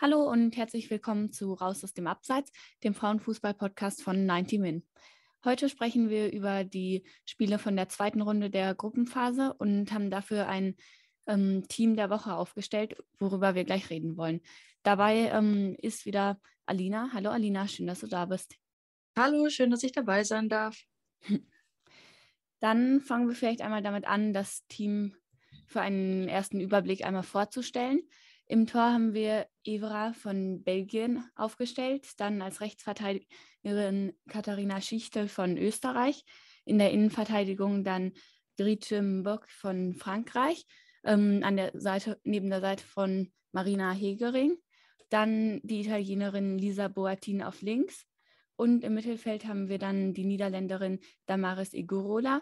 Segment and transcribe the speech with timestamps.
[0.00, 2.52] Hallo und herzlich willkommen zu Raus aus dem Abseits,
[2.84, 4.84] dem Frauenfußball-Podcast von 90 Min.
[5.44, 10.46] Heute sprechen wir über die Spiele von der zweiten Runde der Gruppenphase und haben dafür
[10.46, 10.76] ein
[11.26, 14.40] ähm, Team der Woche aufgestellt, worüber wir gleich reden wollen.
[14.84, 17.10] Dabei ähm, ist wieder Alina.
[17.12, 18.54] Hallo Alina, schön, dass du da bist.
[19.16, 20.80] Hallo, schön, dass ich dabei sein darf.
[22.60, 25.16] Dann fangen wir vielleicht einmal damit an, das Team
[25.66, 28.08] für einen ersten Überblick einmal vorzustellen.
[28.50, 36.24] Im Tor haben wir Evra von Belgien aufgestellt, dann als Rechtsverteidigerin Katharina Schichtel von Österreich,
[36.64, 38.12] in der Innenverteidigung dann
[38.56, 40.66] Grete Mbock von Frankreich,
[41.04, 44.56] ähm, an der Seite, neben der Seite von Marina Hegering,
[45.10, 48.06] dann die Italienerin Lisa Boatin auf links
[48.56, 52.40] und im Mittelfeld haben wir dann die Niederländerin Damaris Igorola,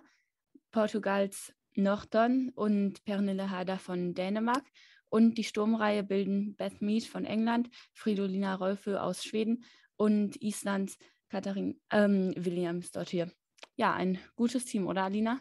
[0.70, 4.64] Portugals Norton und Pernille Harder von Dänemark
[5.08, 9.64] und die Sturmreihe bilden Beth Mead von England, Fridolina Rolfe aus Schweden
[9.96, 13.30] und Islands Katharin ähm, Williams dort hier.
[13.76, 15.40] Ja, ein gutes Team, oder Alina?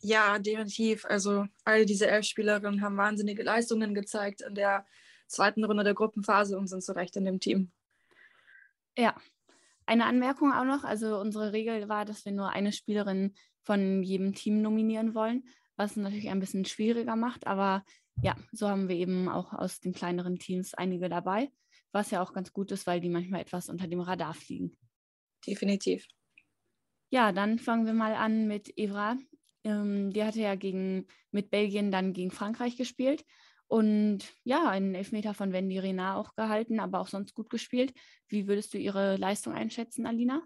[0.00, 1.04] Ja, definitiv.
[1.04, 4.84] Also all diese elf Spielerinnen haben wahnsinnige Leistungen gezeigt in der
[5.28, 7.70] zweiten Runde der Gruppenphase und sind zu Recht in dem Team.
[8.98, 9.14] Ja,
[9.86, 10.84] eine Anmerkung auch noch.
[10.84, 15.44] Also unsere Regel war, dass wir nur eine Spielerin von jedem Team nominieren wollen,
[15.76, 17.46] was es natürlich ein bisschen schwieriger macht.
[17.46, 17.84] Aber
[18.22, 21.50] ja, so haben wir eben auch aus den kleineren Teams einige dabei,
[21.92, 24.76] was ja auch ganz gut ist, weil die manchmal etwas unter dem Radar fliegen.
[25.46, 26.06] Definitiv.
[27.10, 29.16] Ja, dann fangen wir mal an mit Evra.
[29.64, 33.24] Ähm, die hatte ja gegen, mit Belgien dann gegen Frankreich gespielt
[33.72, 37.94] und ja, einen Elfmeter von Wendy Renard auch gehalten, aber auch sonst gut gespielt.
[38.28, 40.42] Wie würdest du ihre Leistung einschätzen, Alina?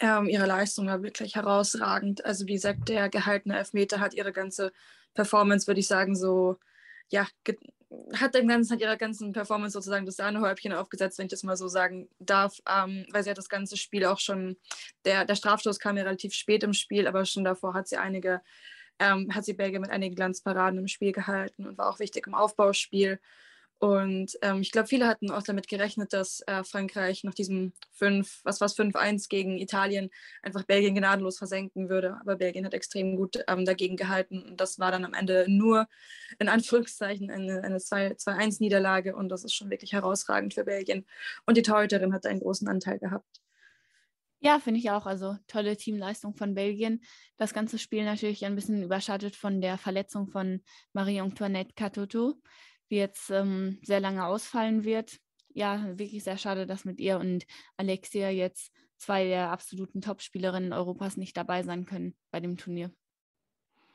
[0.00, 2.24] Ähm, ihre Leistung war wirklich herausragend.
[2.24, 4.72] Also wie gesagt, der gehaltene Elfmeter hat ihre ganze
[5.14, 6.56] Performance, würde ich sagen, so,
[7.08, 7.26] ja,
[8.14, 11.56] hat dem ganzen, hat ihrer ganzen Performance sozusagen das Sahnehäubchen aufgesetzt, wenn ich das mal
[11.56, 14.56] so sagen darf, ähm, weil sie hat das ganze Spiel auch schon,
[15.04, 18.42] der, der Strafstoß kam ja relativ spät im Spiel, aber schon davor hat sie einige
[18.98, 22.34] ähm, hat sie Belgien mit einigen Glanzparaden im Spiel gehalten und war auch wichtig im
[22.34, 23.20] Aufbauspiel.
[23.80, 28.40] Und ähm, ich glaube, viele hatten auch damit gerechnet, dass äh, Frankreich nach diesem 5,
[28.42, 30.10] was war es, 5-1 gegen Italien
[30.42, 32.16] einfach Belgien gnadenlos versenken würde.
[32.20, 34.42] Aber Belgien hat extrem gut ähm, dagegen gehalten.
[34.42, 35.86] Und das war dann am Ende nur
[36.40, 39.14] in Anführungszeichen eine, eine 2-1-Niederlage.
[39.14, 41.06] Und das ist schon wirklich herausragend für Belgien.
[41.46, 43.40] Und die Torhüterin hat einen großen Anteil gehabt.
[44.40, 45.06] Ja, finde ich auch.
[45.06, 47.00] Also tolle Teamleistung von Belgien.
[47.36, 52.40] Das ganze Spiel natürlich ein bisschen überschattet von der Verletzung von Marie-Antoinette Katoto,
[52.90, 55.18] die jetzt ähm, sehr lange ausfallen wird.
[55.54, 57.44] Ja, wirklich sehr schade, dass mit ihr und
[57.76, 62.92] Alexia jetzt zwei der absoluten Top-Spielerinnen Europas nicht dabei sein können bei dem Turnier.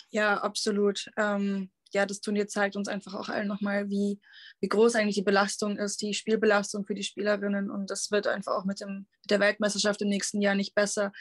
[0.09, 1.09] Ja, absolut.
[1.17, 4.19] Ähm, ja, das Turnier zeigt uns einfach auch allen nochmal, wie,
[4.59, 7.69] wie groß eigentlich die Belastung ist, die Spielbelastung für die Spielerinnen.
[7.69, 11.11] Und das wird einfach auch mit, dem, mit der Weltmeisterschaft im nächsten Jahr nicht besser.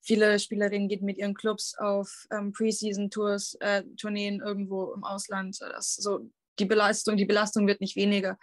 [0.00, 5.60] Viele Spielerinnen gehen mit ihren Clubs auf ähm, Preseason-Tours, äh, Tourneen irgendwo im Ausland.
[5.60, 8.38] Das, so, die Belastung, die Belastung wird nicht weniger.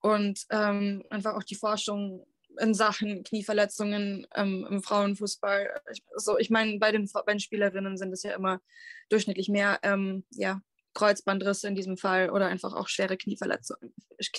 [0.00, 2.26] Und ähm, einfach auch die Forschung
[2.58, 5.68] in Sachen Knieverletzungen ähm, im Frauenfußball.
[5.92, 8.60] Ich, also ich meine, bei den, bei den Spielerinnen sind es ja immer
[9.08, 10.60] durchschnittlich mehr ähm, ja,
[10.96, 13.94] Kreuzbandrisse in diesem Fall oder einfach auch schwere Knieverletzungen,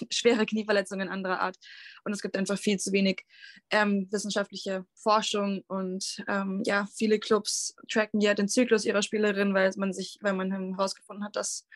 [0.09, 1.57] schwere Knieverletzungen anderer Art.
[2.03, 3.25] Und es gibt einfach viel zu wenig
[3.69, 9.71] ähm, wissenschaftliche Forschung und ähm, ja, viele Clubs tracken ja den Zyklus ihrer Spielerin, weil
[9.77, 11.67] man sich, weil man herausgefunden hat, dass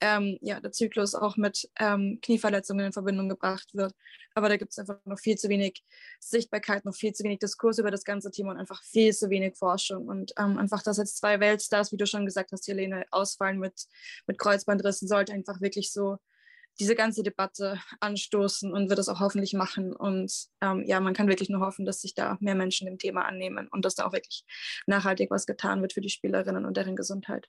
[0.00, 3.94] ähm, ja, der Zyklus auch mit ähm, Knieverletzungen in Verbindung gebracht wird.
[4.34, 5.84] Aber da gibt es einfach noch viel zu wenig
[6.18, 9.56] Sichtbarkeit, noch viel zu wenig Diskurs über das ganze Thema und einfach viel zu wenig
[9.56, 10.08] Forschung.
[10.08, 13.86] Und ähm, einfach, dass jetzt zwei Weltstars, wie du schon gesagt hast, Helene, ausfallen mit,
[14.26, 16.18] mit Kreuzbandrissen, sollte einfach wirklich so
[16.80, 19.94] diese ganze Debatte anstoßen und wird es auch hoffentlich machen.
[19.94, 23.24] Und ähm, ja, man kann wirklich nur hoffen, dass sich da mehr Menschen dem Thema
[23.24, 24.44] annehmen und dass da auch wirklich
[24.86, 27.48] nachhaltig was getan wird für die Spielerinnen und deren Gesundheit.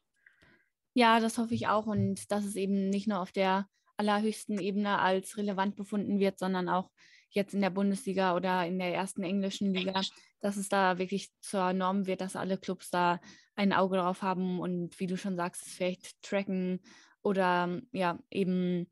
[0.94, 3.68] Ja, das hoffe ich auch und dass es eben nicht nur auf der
[3.98, 6.90] allerhöchsten Ebene als relevant befunden wird, sondern auch
[7.30, 10.06] jetzt in der Bundesliga oder in der ersten englischen Liga,
[10.40, 13.20] dass es da wirklich zur Norm wird, dass alle Clubs da
[13.56, 16.82] ein Auge drauf haben und wie du schon sagst, vielleicht tracken
[17.24, 18.88] oder ja, eben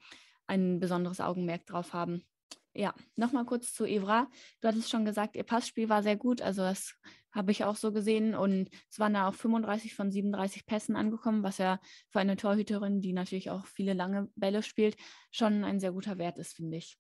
[0.48, 2.24] ein besonderes Augenmerk drauf haben.
[2.74, 4.30] Ja, nochmal kurz zu Evra.
[4.62, 6.42] Du hattest schon gesagt, ihr Passspiel war sehr gut.
[6.42, 6.96] Also das
[7.32, 8.36] habe ich auch so gesehen.
[8.36, 11.80] Und es waren da auch 35 von 37 Pässen angekommen, was ja
[12.10, 14.96] für eine Torhüterin, die natürlich auch viele lange Bälle spielt,
[15.32, 16.98] schon ein sehr guter Wert ist, finde ich.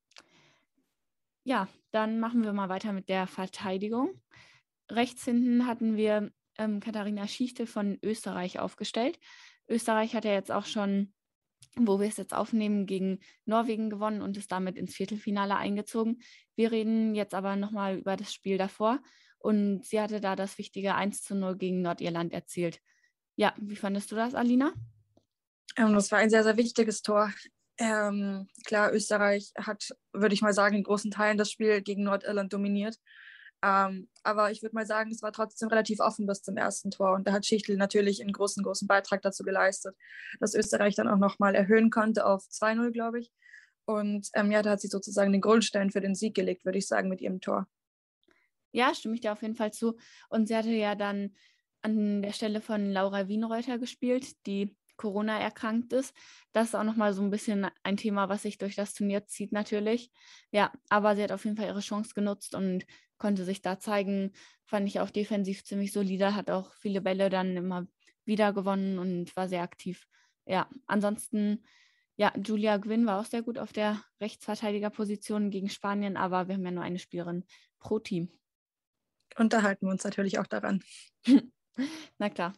[1.43, 4.21] Ja, dann machen wir mal weiter mit der Verteidigung.
[4.89, 9.19] Rechts hinten hatten wir ähm, Katharina Schichte von Österreich aufgestellt.
[9.67, 11.13] Österreich hat ja jetzt auch schon,
[11.75, 16.21] wo wir es jetzt aufnehmen, gegen Norwegen gewonnen und ist damit ins Viertelfinale eingezogen.
[16.55, 18.99] Wir reden jetzt aber nochmal über das Spiel davor
[19.39, 22.79] und sie hatte da das wichtige 1 zu 0 gegen Nordirland erzielt.
[23.35, 24.73] Ja, wie fandest du das, Alina?
[25.77, 27.31] Ähm, das war ein sehr, sehr wichtiges Tor.
[27.77, 32.53] Ähm, klar, Österreich hat, würde ich mal sagen, in großen Teilen das Spiel gegen Nordirland
[32.53, 32.97] dominiert.
[33.63, 37.13] Ähm, aber ich würde mal sagen, es war trotzdem relativ offen bis zum ersten Tor.
[37.13, 39.95] Und da hat Schichtel natürlich einen großen, großen Beitrag dazu geleistet,
[40.39, 43.31] dass Österreich dann auch nochmal erhöhen konnte auf 2-0, glaube ich.
[43.85, 46.87] Und ähm, ja, da hat sie sozusagen den Grundstein für den Sieg gelegt, würde ich
[46.87, 47.67] sagen, mit ihrem Tor.
[48.71, 49.97] Ja, stimme ich dir auf jeden Fall zu.
[50.29, 51.35] Und sie hatte ja dann
[51.81, 56.15] an der Stelle von Laura Wienreuter gespielt, die Corona erkrankt ist.
[56.53, 59.51] Das ist auch nochmal so ein bisschen ein Thema, was sich durch das Turnier zieht
[59.51, 60.11] natürlich.
[60.51, 62.85] Ja, aber sie hat auf jeden Fall ihre Chance genutzt und
[63.21, 64.33] konnte sich da zeigen.
[64.65, 67.87] Fand ich auch defensiv ziemlich solide, hat auch viele Bälle dann immer
[68.25, 70.07] wieder gewonnen und war sehr aktiv.
[70.45, 71.63] Ja, ansonsten,
[72.17, 76.65] ja, Julia Gwynn war auch sehr gut auf der Rechtsverteidigerposition gegen Spanien, aber wir haben
[76.65, 77.45] ja nur eine Spielerin
[77.79, 78.29] pro Team
[79.37, 80.83] unterhalten wir uns natürlich auch daran.
[82.17, 82.53] Na klar.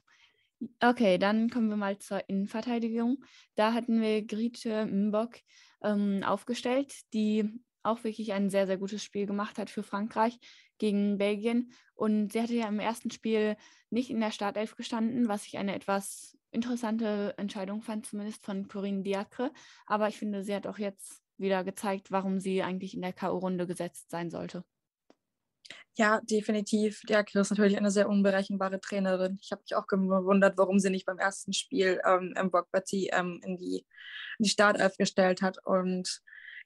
[0.81, 3.24] Okay, dann kommen wir mal zur Innenverteidigung.
[3.56, 5.36] Da hatten wir Grete Mbok
[5.81, 10.40] ähm, aufgestellt, die auch wirklich ein sehr, sehr gutes Spiel gemacht hat für Frankreich
[10.78, 11.72] gegen Belgien.
[11.96, 13.56] Und sie hatte ja im ersten Spiel
[13.90, 19.04] nicht in der Startelf gestanden, was ich eine etwas interessante Entscheidung fand, zumindest von Corinne
[19.04, 19.52] Diacre.
[19.86, 23.66] Aber ich finde, sie hat auch jetzt wieder gezeigt, warum sie eigentlich in der K.O.-Runde
[23.66, 24.64] gesetzt sein sollte.
[25.96, 27.02] Ja, definitiv.
[27.08, 29.38] Diakre ist natürlich eine sehr unberechenbare Trainerin.
[29.42, 33.40] Ich habe mich auch gewundert, warum sie nicht beim ersten Spiel ähm, im Bogbati ähm,
[33.44, 33.86] in, die,
[34.40, 35.63] in die Startelf gestellt hat.
[35.66, 36.22] Und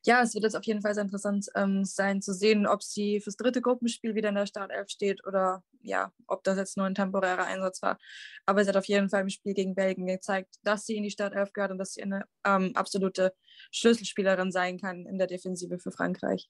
[0.06, 3.20] ja, es wird jetzt auf jeden Fall sehr interessant ähm, sein zu sehen, ob sie
[3.20, 6.96] fürs dritte Gruppenspiel wieder in der Startelf steht oder ja, ob das jetzt nur ein
[6.96, 7.98] temporärer Einsatz war.
[8.46, 11.12] Aber sie hat auf jeden Fall im Spiel gegen Belgien gezeigt, dass sie in die
[11.12, 13.34] Startelf gehört und dass sie eine ähm, absolute
[13.72, 16.50] Schlüsselspielerin sein kann in der Defensive für Frankreich.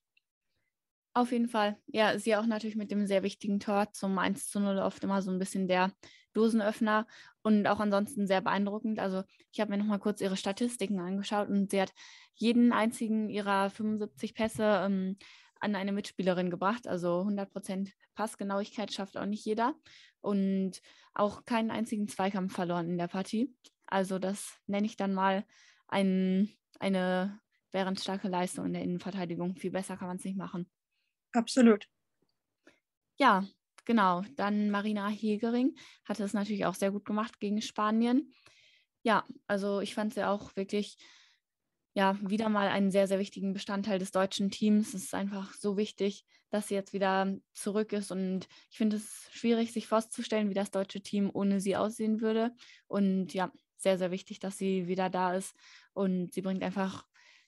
[1.13, 1.77] Auf jeden Fall.
[1.88, 5.24] Ja, sie auch natürlich mit dem sehr wichtigen Tor zum 1 zu 0 oft immer
[5.24, 5.92] so ein bisschen der
[6.38, 7.08] Dosenöffner
[7.41, 9.00] und auch ansonsten sehr beeindruckend.
[9.00, 11.94] Also ich habe mir nochmal kurz ihre Statistiken angeschaut und sie hat
[12.36, 15.17] jeden einzigen ihrer 75 Pässe ähm,
[15.60, 16.88] an eine Mitspielerin gebracht.
[16.88, 19.75] Also 100% Passgenauigkeit schafft auch nicht jeder
[20.22, 20.82] und
[21.13, 23.56] auch keinen einzigen Zweikampf verloren in der Partie.
[23.88, 25.46] Also das nenne ich dann mal
[25.88, 27.39] ein, eine
[27.96, 29.56] starke Leistung in der Innenverteidigung.
[29.56, 30.70] Viel besser kann man es nicht machen.
[31.34, 31.88] Absolut.
[33.17, 33.44] Ja,
[33.88, 34.24] genau.
[34.36, 35.75] Dann Marina Hegering
[36.06, 38.32] hatte es natürlich auch sehr gut gemacht gegen Spanien.
[39.01, 40.98] Ja, also ich fand sie auch wirklich,
[41.96, 44.94] ja, wieder mal einen sehr, sehr wichtigen Bestandteil des deutschen Teams.
[44.94, 48.12] Es ist einfach so wichtig, dass sie jetzt wieder zurück ist.
[48.12, 52.53] Und ich finde es schwierig, sich vorzustellen, wie das deutsche Team ohne sie aussehen würde.
[52.88, 55.56] Und ja, sehr, sehr wichtig, dass sie wieder da ist.
[55.94, 57.08] Und sie bringt einfach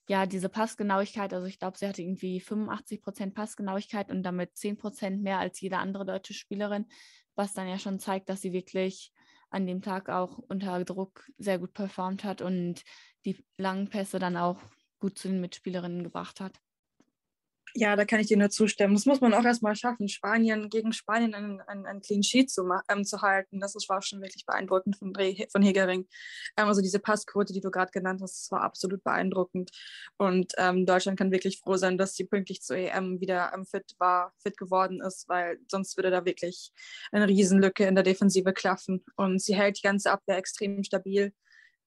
[0.09, 1.33] ja diese Passgenauigkeit.
[1.33, 5.61] Also ich glaube, sie hatte irgendwie 85 Prozent Passgenauigkeit und damit 10 Prozent mehr als
[5.61, 6.87] jede andere deutsche Spielerin,
[7.35, 9.13] was dann ja schon zeigt, dass sie wirklich
[9.51, 12.81] an dem Tag auch unter Druck sehr gut performt hat und
[13.25, 14.59] die langen Pässe dann auch
[14.99, 16.59] gut zu den Mitspielerinnen gebracht hat.
[17.75, 18.95] Ja, da kann ich dir nur zustimmen.
[18.95, 22.67] Das muss man auch erstmal schaffen, Spanien gegen Spanien einen, einen, einen Clean Sheet zu,
[22.89, 23.59] ähm, zu halten.
[23.59, 26.07] Das war schon wirklich beeindruckend von, von Hegering.
[26.57, 29.71] Ähm, also diese Passquote, die du gerade genannt hast, das war absolut beeindruckend.
[30.17, 33.95] Und ähm, Deutschland kann wirklich froh sein, dass sie pünktlich zur EM wieder ähm, fit
[33.99, 36.71] war, fit geworden ist, weil sonst würde da wirklich
[37.11, 39.03] eine Riesenlücke in der Defensive klaffen.
[39.15, 41.33] Und sie hält die ganze Abwehr extrem stabil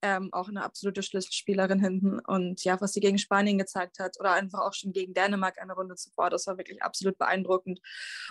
[0.03, 2.19] ähm, auch eine absolute Schlüsselspielerin hinten.
[2.19, 5.75] Und ja, was sie gegen Spanien gezeigt hat oder einfach auch schon gegen Dänemark eine
[5.75, 7.81] Runde zuvor, das war wirklich absolut beeindruckend.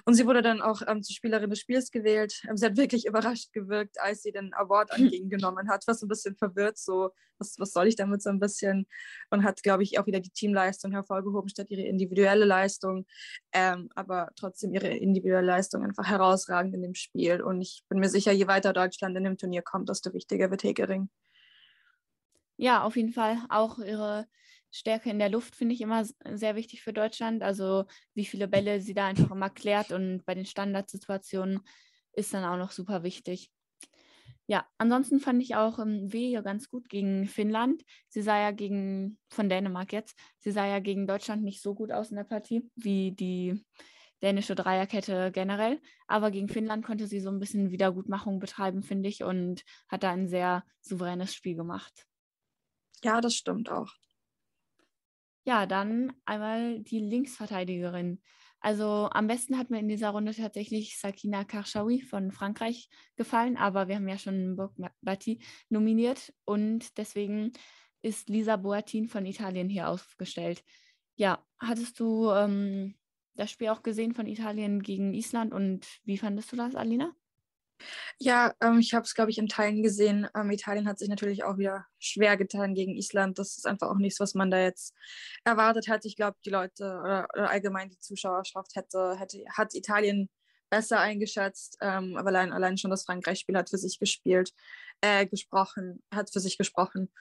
[0.05, 2.43] Und sie wurde dann auch ähm, zur Spielerin des Spiels gewählt.
[2.49, 6.35] Ähm, sie hat wirklich überrascht gewirkt, als sie den Award entgegengenommen hat, was ein bisschen
[6.35, 8.85] verwirrt, so, was, was soll ich damit so ein bisschen?
[9.29, 13.05] Und hat, glaube ich, auch wieder die Teamleistung hervorgehoben statt ihre individuelle Leistung.
[13.53, 17.41] Ähm, aber trotzdem ihre individuelle Leistung einfach herausragend in dem Spiel.
[17.41, 20.63] Und ich bin mir sicher, je weiter Deutschland in dem Turnier kommt, desto wichtiger wird
[20.63, 21.09] Hegering.
[22.61, 23.39] Ja, auf jeden Fall.
[23.49, 24.27] Auch ihre
[24.69, 27.41] Stärke in der Luft finde ich immer sehr wichtig für Deutschland.
[27.41, 31.61] Also wie viele Bälle sie da einfach immer klärt und bei den Standardsituationen
[32.13, 33.51] ist dann auch noch super wichtig.
[34.47, 37.83] Ja, ansonsten fand ich auch ähm, Wehe ganz gut gegen Finnland.
[38.09, 41.91] Sie sah ja gegen, von Dänemark jetzt, sie sah ja gegen Deutschland nicht so gut
[41.91, 43.63] aus in der Partie wie die
[44.21, 45.81] dänische Dreierkette generell.
[46.07, 50.11] Aber gegen Finnland konnte sie so ein bisschen Wiedergutmachung betreiben, finde ich, und hat da
[50.11, 52.07] ein sehr souveränes Spiel gemacht.
[53.03, 53.93] Ja, das stimmt auch.
[55.45, 58.21] Ja, dann einmal die Linksverteidigerin.
[58.59, 63.87] Also am besten hat mir in dieser Runde tatsächlich Sakina Karshawi von Frankreich gefallen, aber
[63.87, 67.53] wir haben ja schon Burg Batti nominiert und deswegen
[68.03, 70.63] ist Lisa Boatin von Italien hier aufgestellt.
[71.15, 72.95] Ja, hattest du ähm,
[73.35, 77.15] das Spiel auch gesehen von Italien gegen Island und wie fandest du das, Alina?
[78.19, 80.27] Ja, ähm, ich habe es, glaube ich, in Teilen gesehen.
[80.35, 83.39] Ähm, Italien hat sich natürlich auch wieder schwer getan gegen Island.
[83.39, 84.93] Das ist einfach auch nichts, was man da jetzt
[85.43, 86.05] erwartet hat.
[86.05, 90.29] Ich glaube, die Leute oder, oder, allgemein die Zuschauerschaft hätte, hätte, hat Italien
[90.69, 91.77] besser eingeschätzt.
[91.81, 94.53] Ähm, aber allein, allein schon das Frankreich-Spiel hat für sich gespielt,
[95.01, 97.11] äh, gesprochen, hat für sich gesprochen.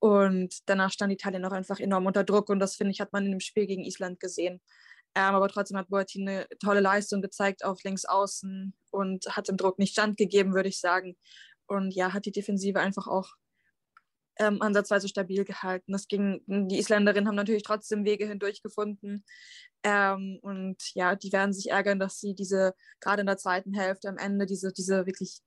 [0.00, 2.48] Und danach stand Italien auch einfach enorm unter Druck.
[2.50, 4.60] Und das, finde ich, hat man in dem Spiel gegen Island gesehen.
[5.14, 9.56] Ähm, aber trotzdem hat Boatin eine tolle Leistung gezeigt auf links außen und hat dem
[9.56, 11.16] Druck nicht standgegeben, würde ich sagen.
[11.66, 13.34] Und ja, hat die Defensive einfach auch
[14.38, 15.92] ähm, ansatzweise stabil gehalten.
[15.92, 19.24] Das ging, die Isländerinnen haben natürlich trotzdem Wege hindurch gefunden.
[19.82, 24.08] Ähm, und ja, die werden sich ärgern, dass sie diese, gerade in der zweiten Hälfte
[24.08, 25.40] am Ende, diese, diese wirklich,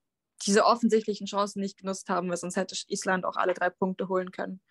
[0.46, 4.32] diese offensichtlichen Chancen nicht genutzt haben, weil sonst hätte Island auch alle drei Punkte holen
[4.32, 4.62] können.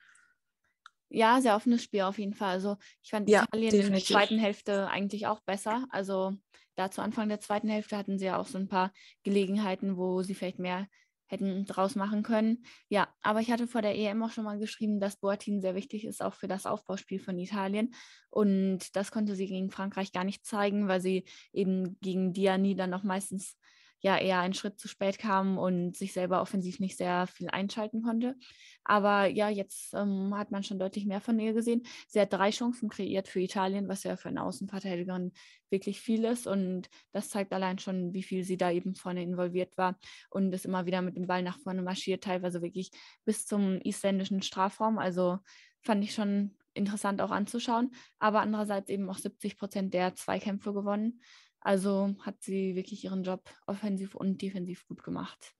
[1.10, 2.50] Ja, sehr offenes Spiel auf jeden Fall.
[2.50, 3.86] Also ich fand ja, Italien definitiv.
[3.86, 5.86] in der zweiten Hälfte eigentlich auch besser.
[5.90, 6.34] Also
[6.76, 8.92] da zu Anfang der zweiten Hälfte hatten sie ja auch so ein paar
[9.24, 10.86] Gelegenheiten, wo sie vielleicht mehr
[11.26, 12.64] hätten draus machen können.
[12.88, 16.04] Ja, aber ich hatte vor der EM auch schon mal geschrieben, dass Boatin sehr wichtig
[16.04, 17.94] ist, auch für das Aufbauspiel von Italien.
[18.30, 22.90] Und das konnte sie gegen Frankreich gar nicht zeigen, weil sie eben gegen Diani dann
[22.90, 23.56] noch meistens
[24.00, 28.02] ja eher einen Schritt zu spät kam und sich selber offensiv nicht sehr viel einschalten
[28.02, 28.36] konnte.
[28.84, 31.82] Aber ja, jetzt ähm, hat man schon deutlich mehr von ihr gesehen.
[32.08, 35.32] Sie hat drei Chancen kreiert für Italien, was ja für eine Außenverteidigerin
[35.68, 36.46] wirklich viel ist.
[36.46, 39.98] Und das zeigt allein schon, wie viel sie da eben vorne involviert war
[40.30, 42.90] und ist immer wieder mit dem Ball nach vorne marschiert, teilweise wirklich
[43.24, 44.98] bis zum isländischen Strafraum.
[44.98, 45.38] Also
[45.82, 51.20] fand ich schon interessant auch anzuschauen, aber andererseits eben auch 70 Prozent der Zweikämpfe gewonnen.
[51.60, 55.54] Also hat sie wirklich ihren Job offensiv und defensiv gut gemacht.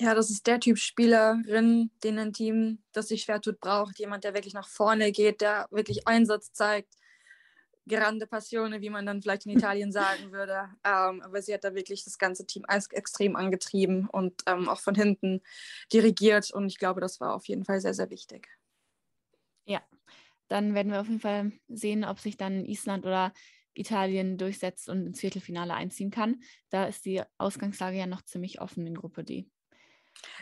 [0.00, 3.98] Ja, das ist der Typ Spielerin, den ein Team, das sich schwer tut, braucht.
[3.98, 6.94] Jemand, der wirklich nach vorne geht, der wirklich Einsatz zeigt.
[7.88, 10.70] Grande Passione, wie man dann vielleicht in Italien sagen würde.
[10.84, 14.94] Ähm, aber sie hat da wirklich das ganze Team extrem angetrieben und ähm, auch von
[14.94, 15.42] hinten
[15.92, 16.52] dirigiert.
[16.52, 18.48] Und ich glaube, das war auf jeden Fall sehr, sehr wichtig.
[19.64, 19.82] Ja,
[20.46, 23.32] dann werden wir auf jeden Fall sehen, ob sich dann Island oder
[23.78, 26.42] Italien durchsetzt und ins Viertelfinale einziehen kann.
[26.70, 29.46] Da ist die Ausgangslage ja noch ziemlich offen in Gruppe D.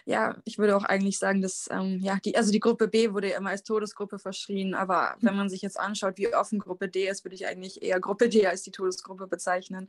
[0.04, 3.30] Ja, ich würde auch eigentlich sagen, dass ähm, ja, die, also die Gruppe B wurde
[3.30, 7.08] ja immer als Todesgruppe verschrien, aber wenn man sich jetzt anschaut, wie offen Gruppe D
[7.08, 9.88] ist, würde ich eigentlich eher Gruppe D als die Todesgruppe bezeichnen.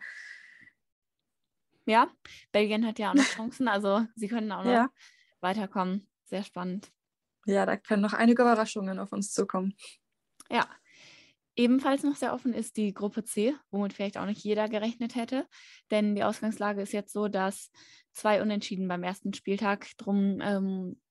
[1.85, 2.11] Ja,
[2.51, 4.89] Belgien hat ja auch noch Chancen, also sie können auch noch ja.
[5.39, 6.05] weiterkommen.
[6.25, 6.91] Sehr spannend.
[7.45, 9.73] Ja, da können noch einige Überraschungen auf uns zukommen.
[10.49, 10.67] Ja,
[11.59, 15.47] Ebenfalls noch sehr offen ist die Gruppe C, womit vielleicht auch nicht jeder gerechnet hätte.
[15.89, 17.71] Denn die Ausgangslage ist jetzt so, dass
[18.11, 21.01] zwei Unentschieden beim ersten Spieltag drum ähm,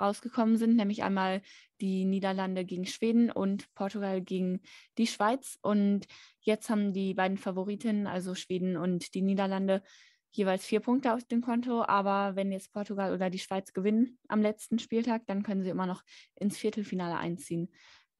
[0.00, 1.42] rausgekommen sind, nämlich einmal
[1.80, 4.60] die Niederlande gegen Schweden und Portugal gegen
[4.96, 5.58] die Schweiz.
[5.60, 6.06] Und
[6.38, 9.82] jetzt haben die beiden Favoritinnen, also Schweden und die Niederlande,
[10.30, 11.82] jeweils vier Punkte auf dem Konto.
[11.82, 15.86] Aber wenn jetzt Portugal oder die Schweiz gewinnen am letzten Spieltag, dann können sie immer
[15.86, 16.04] noch
[16.36, 17.72] ins Viertelfinale einziehen.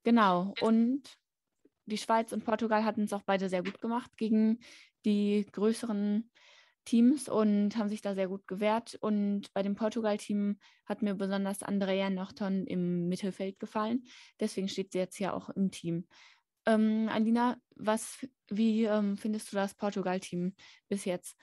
[0.03, 0.53] Genau.
[0.61, 1.17] Und
[1.87, 4.59] die Schweiz und Portugal hatten es auch beide sehr gut gemacht gegen
[5.05, 6.31] die größeren
[6.85, 8.97] Teams und haben sich da sehr gut gewehrt.
[9.01, 14.05] Und bei dem Portugal-Team hat mir besonders Andrea Norton im Mittelfeld gefallen.
[14.41, 16.07] Deswegen steht sie jetzt ja auch im Team.
[16.65, 20.55] Ähm, Alina, was, wie ähm, findest du das Portugal-Team
[20.89, 21.37] bis jetzt?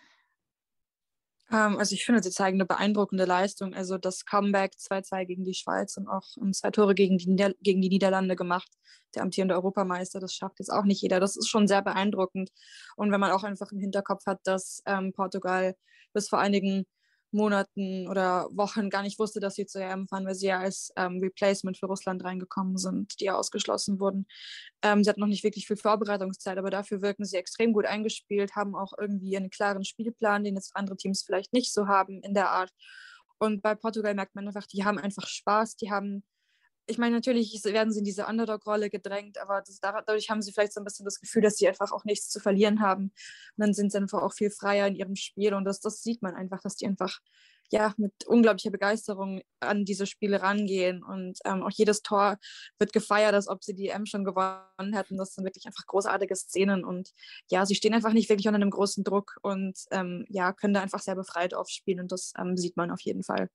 [1.54, 3.74] Ähm, also ich finde, sie zeigen eine beeindruckende Leistung.
[3.74, 7.82] Also das Comeback 2-2 gegen die Schweiz und auch zwei Tore gegen die, Nieder gegen
[7.82, 8.70] die Niederlande gemacht.
[9.16, 11.20] Der amtierende Europameister, das schafft jetzt auch nicht jeder.
[11.20, 12.50] Das ist schon sehr beeindruckend.
[12.98, 15.76] Und wenn man auch einfach im Hinterkopf hat, dass ähm, Portugal
[16.14, 16.86] bis vor einigen
[17.34, 20.92] Monaten oder Wochen gar nicht wusste, dass sie zur EM fahren, weil sie ja als
[20.96, 24.26] ähm, Replacement für Russland reingekommen sind, die ja ausgeschlossen wurden.
[24.82, 28.56] Ähm, sie hatten noch nicht wirklich viel Vorbereitungszeit, aber dafür wirken sie extrem gut eingespielt,
[28.56, 32.34] haben auch irgendwie einen klaren Spielplan, den jetzt andere Teams vielleicht nicht so haben in
[32.34, 32.72] der Art.
[33.40, 36.24] Und bei Portugal merkt man einfach, die haben einfach Spaß, die haben
[36.86, 40.74] ich meine, natürlich werden sie in diese Underdog-Rolle gedrängt, aber das, dadurch haben sie vielleicht
[40.74, 43.06] so ein bisschen das Gefühl, dass sie einfach auch nichts zu verlieren haben.
[43.06, 43.14] Und
[43.58, 46.36] dann sind sie einfach auch viel freier in ihrem Spiel und das, das sieht man
[46.36, 47.20] einfach, dass die einfach
[47.72, 52.38] ja, mit unglaublicher Begeisterung an diese Spiele rangehen und ähm, auch jedes Tor
[52.78, 55.18] wird gefeiert, als ob sie die M schon gewonnen hätten.
[55.18, 57.12] Das sind wirklich einfach großartige Szenen und
[57.50, 60.82] ja, sie stehen einfach nicht wirklich unter einem großen Druck und ähm, ja, können da
[60.82, 63.50] einfach sehr befreit aufspielen und das ähm, sieht man auf jeden Fall.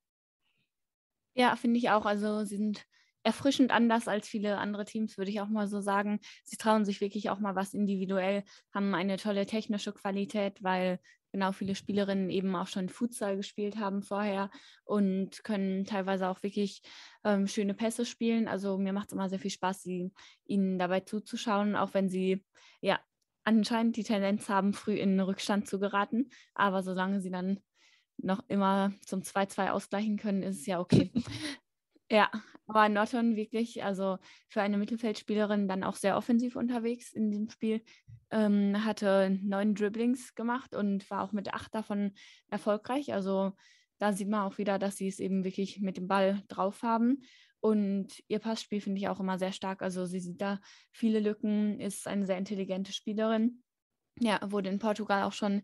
[1.35, 2.04] Ja, finde ich auch.
[2.04, 2.85] Also sie sind
[3.22, 6.20] erfrischend anders als viele andere Teams, würde ich auch mal so sagen.
[6.44, 11.00] Sie trauen sich wirklich auch mal was individuell, haben eine tolle technische Qualität, weil
[11.32, 14.50] genau viele Spielerinnen eben auch schon Futsal gespielt haben vorher
[14.84, 16.82] und können teilweise auch wirklich
[17.25, 18.48] ähm, schöne Pässe spielen.
[18.48, 20.10] Also mir macht es immer sehr viel Spaß, sie,
[20.46, 22.44] ihnen dabei zuzuschauen, auch wenn sie
[22.80, 22.98] ja
[23.44, 26.30] anscheinend die Tendenz haben, früh in Rückstand zu geraten.
[26.54, 27.61] Aber solange sie dann
[28.18, 31.12] noch immer zum 2-2 ausgleichen können, ist es ja okay.
[32.11, 32.31] Ja,
[32.66, 34.18] aber Norton wirklich, also
[34.49, 37.83] für eine Mittelfeldspielerin dann auch sehr offensiv unterwegs in dem Spiel.
[38.31, 42.12] Ähm, hatte neun Dribblings gemacht und war auch mit acht davon
[42.51, 43.12] erfolgreich.
[43.12, 43.53] Also
[43.99, 47.23] da sieht man auch wieder, dass sie es eben wirklich mit dem Ball drauf haben.
[47.61, 49.83] Und ihr Passspiel finde ich auch immer sehr stark.
[49.83, 50.61] Also sie sieht da
[50.92, 53.62] viele Lücken, ist eine sehr intelligente Spielerin.
[54.21, 55.62] Ja, wurde in Portugal auch schon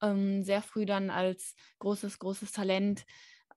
[0.00, 3.04] ähm, sehr früh dann als großes, großes Talent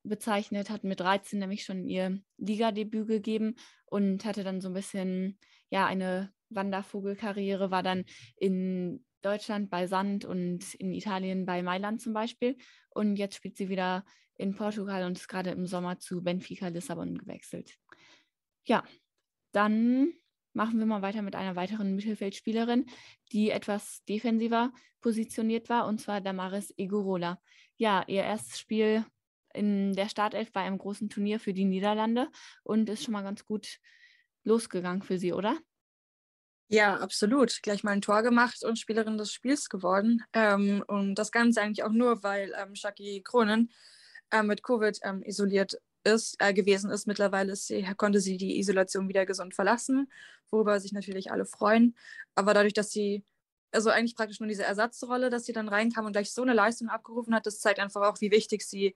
[0.07, 5.37] bezeichnet, hat mit 13 nämlich schon ihr Ligadebüt gegeben und hatte dann so ein bisschen,
[5.69, 8.05] ja, eine Wandervogelkarriere, war dann
[8.37, 12.57] in Deutschland bei Sand und in Italien bei Mailand zum Beispiel.
[12.89, 17.17] Und jetzt spielt sie wieder in Portugal und ist gerade im Sommer zu Benfica Lissabon
[17.17, 17.75] gewechselt.
[18.65, 18.83] Ja,
[19.51, 20.13] dann
[20.53, 22.85] machen wir mal weiter mit einer weiteren Mittelfeldspielerin,
[23.31, 27.39] die etwas defensiver positioniert war, und zwar Damaris Egorola.
[27.77, 29.05] Ja, ihr erstes Spiel
[29.55, 32.29] in der Startelf bei einem großen Turnier für die Niederlande
[32.63, 33.79] und ist schon mal ganz gut
[34.43, 35.57] losgegangen für sie, oder?
[36.67, 37.61] Ja, absolut.
[37.61, 40.23] Gleich mal ein Tor gemacht und Spielerin des Spiels geworden.
[40.33, 43.71] Ähm, und das Ganze eigentlich auch nur, weil ähm, Shaki Kronen
[44.31, 47.05] äh, mit Covid ähm, isoliert ist, äh, gewesen ist.
[47.05, 50.11] Mittlerweile ist sie, konnte sie die Isolation wieder gesund verlassen,
[50.49, 51.95] worüber sich natürlich alle freuen.
[52.33, 53.23] Aber dadurch, dass sie
[53.71, 56.89] also eigentlich praktisch nur diese Ersatzrolle, dass sie dann reinkam und gleich so eine Leistung
[56.89, 58.95] abgerufen hat, das zeigt einfach auch, wie wichtig sie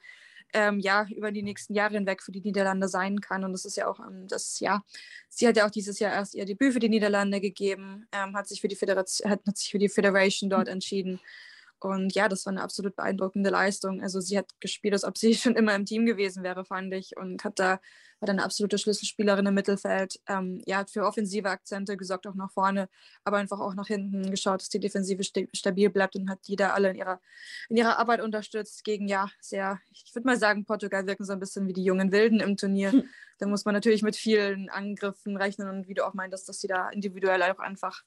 [0.54, 3.44] ähm, ja über die nächsten Jahre hinweg für die Niederlande sein kann.
[3.44, 4.84] Und das ist ja auch ähm, das, ja,
[5.30, 8.48] sie hat ja auch dieses Jahr erst ihr Debüt für die Niederlande gegeben, ähm, hat
[8.48, 11.20] sich für die Föderation, hat, hat sich für die Federation dort entschieden.
[11.80, 14.02] Und ja, das war eine absolut beeindruckende Leistung.
[14.02, 17.16] Also sie hat gespielt, als ob sie schon immer im Team gewesen wäre, fand ich.
[17.18, 17.80] Und hat da,
[18.20, 20.20] war dann eine absolute Schlüsselspielerin im Mittelfeld.
[20.28, 22.90] Ähm, ja, hat für offensive Akzente gesorgt, auch nach vorne,
[23.24, 26.56] aber einfach auch nach hinten geschaut, dass die Defensive st stabil bleibt und hat die
[26.56, 27.22] da alle in ihrer,
[27.70, 31.40] in ihrer Arbeit unterstützt gegen, ja, sehr, ich würde mal sagen, Portugal wirken so ein
[31.40, 32.92] bisschen wie die jungen Wilden im Turnier.
[32.92, 33.04] Hm.
[33.38, 36.68] Da muss man natürlich mit vielen Angriffen rechnen und wie du auch meintest, dass sie
[36.68, 38.04] da individuell auch einfach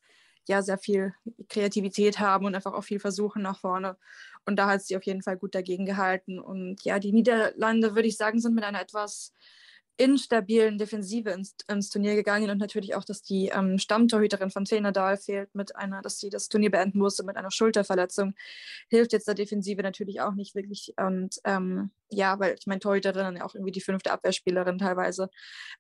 [0.49, 1.15] ja sehr viel
[1.49, 3.97] Kreativität haben und einfach auch viel versuchen nach vorne.
[4.45, 6.39] Und da hat sie auf jeden Fall gut dagegen gehalten.
[6.39, 9.35] Und ja, die Niederlande, würde ich sagen, sind mit einer etwas
[9.97, 15.17] instabilen Defensive ins, ins, Turnier gegangen und natürlich auch, dass die ähm, Stammtorhüterin von Dahl
[15.17, 18.35] fehlt mit einer, dass sie das Turnier beenden musste mit einer Schulterverletzung,
[18.89, 20.95] hilft jetzt der Defensive natürlich auch nicht wirklich.
[20.97, 25.29] Und ähm, ja, weil ich meine Torhüterin auch irgendwie die fünfte Abwehrspielerin teilweise,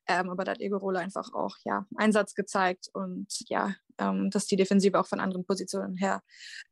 [0.06, 4.56] ähm, aber da hat Egorola einfach auch ja Einsatz gezeigt und ja, ähm, dass die
[4.56, 6.22] Defensive auch von anderen Positionen her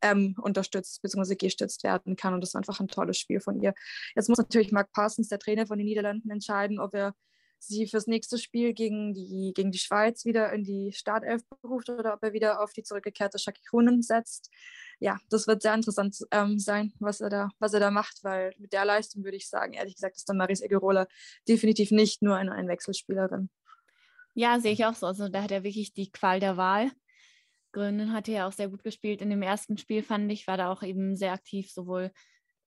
[0.02, 1.36] ähm, unterstützt bzw.
[1.36, 3.74] gestützt werden kann und das ist einfach ein tolles Spiel von ihr.
[4.14, 7.14] Jetzt muss natürlich Mark Parsons, der Trainer von den Niederlanden, entscheiden, ob er
[7.60, 12.14] sie fürs nächste Spiel gegen die, gegen die Schweiz wieder in die Startelf beruft oder
[12.14, 14.50] ob er wieder auf die zurückgekehrte Shaki Kunen setzt.
[14.98, 18.52] Ja, das wird sehr interessant ähm, sein, was er, da, was er da macht, weil
[18.58, 21.06] mit der Leistung würde ich sagen, ehrlich gesagt, ist dann Maris Egerola
[21.48, 23.50] definitiv nicht nur eine Einwechselspielerin.
[24.34, 25.06] Ja, sehe ich auch so.
[25.06, 26.90] Also da hat er wirklich die Qual der Wahl.
[27.72, 30.72] Grünen hatte ja auch sehr gut gespielt in dem ersten Spiel, fand ich, war da
[30.72, 32.10] auch eben sehr aktiv, sowohl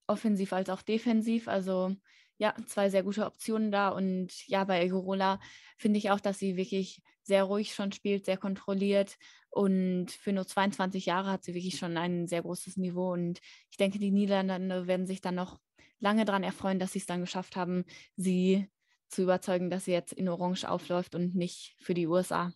[0.08, 1.48] offensiv als auch defensiv.
[1.48, 1.96] Also
[2.38, 3.90] ja, zwei sehr gute Optionen da.
[3.90, 5.40] Und ja, bei Egorola
[5.78, 9.18] finde ich auch, dass sie wirklich sehr ruhig schon spielt, sehr kontrolliert.
[9.50, 13.14] Und für nur 22 Jahre hat sie wirklich schon ein sehr großes Niveau.
[13.14, 13.40] Und
[13.70, 15.60] ich denke, die Niederlande werden sich dann noch
[16.00, 17.86] lange daran erfreuen, dass sie es dann geschafft haben,
[18.18, 18.68] sie
[19.08, 22.52] zu überzeugen, dass sie jetzt in Orange aufläuft und nicht für die USA.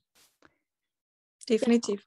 [1.47, 2.05] Definitiv.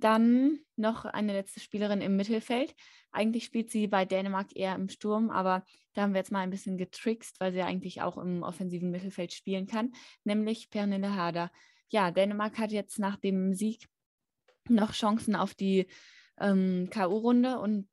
[0.00, 2.74] Dann noch eine letzte Spielerin im Mittelfeld.
[3.12, 6.50] Eigentlich spielt sie bei Dänemark eher im Sturm, aber da haben wir jetzt mal ein
[6.50, 9.92] bisschen getrickst, weil sie eigentlich auch im offensiven Mittelfeld spielen kann,
[10.24, 11.50] nämlich Pernille Harder.
[11.90, 13.88] Ja, Dänemark hat jetzt nach dem Sieg
[14.68, 15.86] noch Chancen auf die
[16.38, 17.88] ähm, K.O.-Runde und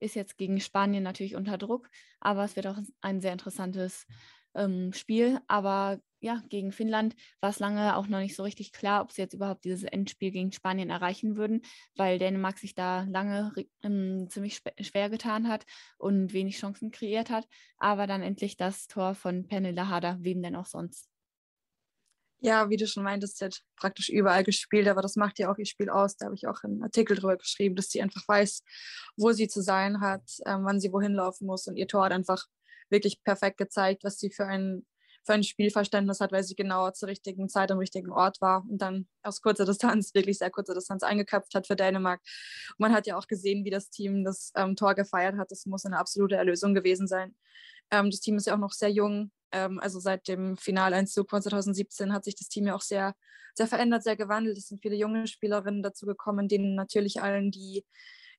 [0.00, 1.88] ist jetzt gegen Spanien natürlich unter Druck,
[2.20, 4.06] aber es wird auch ein sehr interessantes
[4.54, 5.40] ähm, Spiel.
[5.46, 9.20] Aber ja, gegen Finnland war es lange auch noch nicht so richtig klar, ob sie
[9.20, 11.60] jetzt überhaupt dieses Endspiel gegen Spanien erreichen würden,
[11.96, 15.66] weil Dänemark sich da lange ähm, ziemlich schwer getan hat
[15.98, 17.46] und wenig Chancen kreiert hat.
[17.76, 21.10] Aber dann endlich das Tor von Pernille Harder, wem denn auch sonst.
[22.40, 25.58] Ja, wie du schon meintest, sie hat praktisch überall gespielt, aber das macht ja auch
[25.58, 26.16] ihr Spiel aus.
[26.16, 28.62] Da habe ich auch einen Artikel drüber geschrieben, dass sie einfach weiß,
[29.16, 32.12] wo sie zu sein hat, ähm, wann sie wohin laufen muss und ihr Tor hat
[32.12, 32.46] einfach
[32.88, 34.86] wirklich perfekt gezeigt, was sie für ein,
[35.24, 38.78] für ein Spielverständnis hat, weil sie genau zur richtigen Zeit am richtigen Ort war und
[38.78, 42.20] dann aus kurzer Distanz, wirklich sehr kurzer Distanz eingeköpft hat für Dänemark.
[42.70, 45.50] Und man hat ja auch gesehen, wie das Team das ähm, Tor gefeiert hat.
[45.50, 47.34] Das muss eine absolute Erlösung gewesen sein.
[47.90, 49.32] Ähm, das Team ist ja auch noch sehr jung.
[49.52, 53.14] Ähm, also seit dem Finaleinzug von 2017 hat sich das Team ja auch sehr,
[53.54, 54.58] sehr verändert, sehr gewandelt.
[54.58, 57.84] Es sind viele junge Spielerinnen dazu gekommen, denen natürlich allen die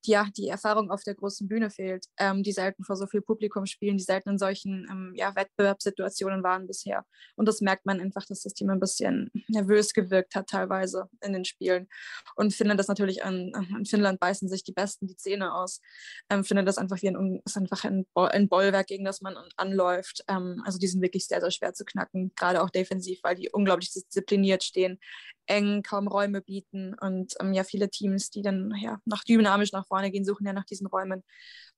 [0.08, 3.66] ja, die Erfahrung auf der großen Bühne fehlt, ähm, die selten vor so viel Publikum
[3.66, 7.06] spielen, die selten in solchen ähm, ja, Wettbewerbssituationen waren bisher.
[7.36, 11.34] Und das merkt man einfach, dass das Team ein bisschen nervös gewirkt hat teilweise in
[11.34, 11.88] den Spielen.
[12.36, 15.82] Und finde das natürlich an, in Finnland beißen sich die Besten die Zähne aus.
[16.30, 20.24] Ähm, finde das einfach wie ein, ist einfach ein, ein Bollwerk, gegen das man anläuft.
[20.28, 23.50] Ähm, also die sind wirklich sehr, sehr schwer zu knacken, gerade auch defensiv, weil die
[23.50, 25.00] unglaublich diszipliniert stehen,
[25.48, 29.86] eng, kaum Räume bieten und ähm, ja viele Teams, die dann ja nach dynamisch nach
[29.88, 31.24] vorne gehen, suchen ja nach diesen Räumen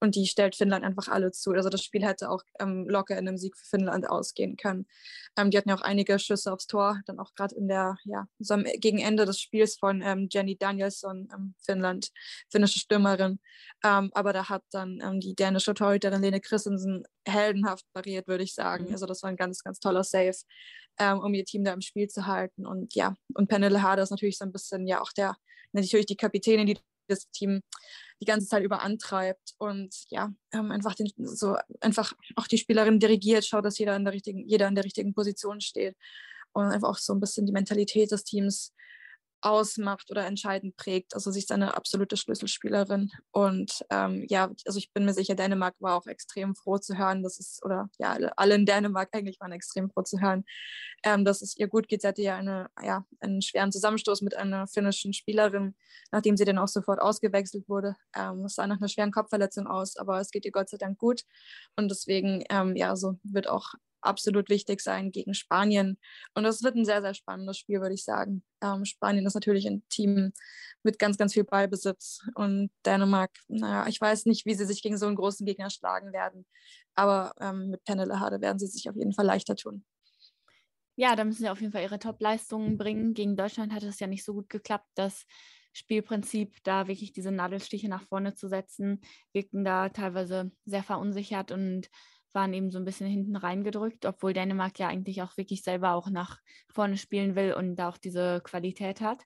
[0.00, 1.52] und die stellt Finnland einfach alle zu.
[1.52, 4.86] Also das Spiel hätte auch ähm, locker in einem Sieg für Finnland ausgehen können.
[5.36, 8.26] Ähm, die hatten ja auch einige Schüsse aufs Tor, dann auch gerade in der ja
[8.38, 12.10] so am, gegen Ende des Spiels von ähm, Jenny Danielsson, ähm, Finnland,
[12.50, 13.38] finnische Stürmerin.
[13.84, 18.86] Ähm, aber da hat dann die dänische Torhüterin Lene Christensen heldenhaft pariert, würde ich sagen.
[18.86, 18.92] Mhm.
[18.92, 20.34] Also das war ein ganz, ganz toller Save
[21.00, 22.66] um ihr Team da im Spiel zu halten.
[22.66, 25.36] Und ja, und Pernille Harder ist natürlich so ein bisschen ja auch der,
[25.72, 27.62] natürlich die Kapitänin, die das Team
[28.20, 33.00] die ganze Zeit über antreibt und ja, ähm, einfach den, so einfach auch die Spielerin
[33.00, 35.96] dirigiert, schaut, dass jeder in der richtigen, jeder in der richtigen Position steht
[36.52, 38.74] und einfach auch so ein bisschen die Mentalität des Teams
[39.40, 41.14] ausmacht oder entscheidend prägt.
[41.14, 43.10] Also sie ist eine absolute Schlüsselspielerin.
[43.30, 47.22] Und ähm, ja, also ich bin mir sicher, Dänemark war auch extrem froh zu hören,
[47.22, 50.44] dass es, oder ja, alle in Dänemark eigentlich waren extrem froh zu hören,
[51.04, 52.02] ähm, dass es ihr gut geht.
[52.02, 55.76] Sie hatte ja, eine, ja einen schweren Zusammenstoß mit einer finnischen Spielerin,
[56.10, 57.96] nachdem sie dann auch sofort ausgewechselt wurde.
[58.16, 60.98] Ähm, es sah nach einer schweren Kopfverletzung aus, aber es geht ihr Gott sei Dank
[60.98, 61.22] gut.
[61.76, 65.98] Und deswegen, ähm, ja, so wird auch absolut wichtig sein gegen Spanien.
[66.34, 68.42] Und das wird ein sehr, sehr spannendes Spiel, würde ich sagen.
[68.62, 70.32] Ähm, Spanien ist natürlich ein Team
[70.82, 72.20] mit ganz, ganz viel Ballbesitz.
[72.34, 76.12] Und Dänemark, naja, ich weiß nicht, wie sie sich gegen so einen großen Gegner schlagen
[76.12, 76.46] werden.
[76.94, 79.84] Aber ähm, mit Penele Hade werden sie sich auf jeden Fall leichter tun.
[80.96, 83.14] Ja, da müssen sie auf jeden Fall ihre Top-Leistungen bringen.
[83.14, 84.88] Gegen Deutschland hat es ja nicht so gut geklappt.
[84.96, 85.26] Das
[85.72, 89.00] Spielprinzip, da wirklich diese Nadelstiche nach vorne zu setzen,
[89.32, 91.88] wirkten da teilweise sehr verunsichert und
[92.38, 96.08] waren eben so ein bisschen hinten reingedrückt, obwohl Dänemark ja eigentlich auch wirklich selber auch
[96.08, 96.38] nach
[96.72, 99.24] vorne spielen will und da auch diese Qualität hat.